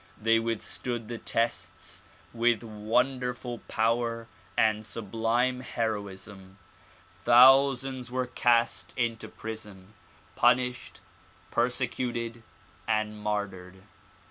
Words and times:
They 0.19 0.39
withstood 0.39 1.09
the 1.09 1.19
tests 1.19 2.01
with 2.33 2.63
wonderful 2.63 3.59
power 3.67 4.27
and 4.57 4.83
sublime 4.83 5.59
heroism. 5.59 6.57
Thousands 7.21 8.09
were 8.09 8.25
cast 8.25 8.95
into 8.97 9.27
prison, 9.27 9.93
punished, 10.35 11.01
persecuted 11.51 12.41
and 12.87 13.15
martyred. 13.15 13.83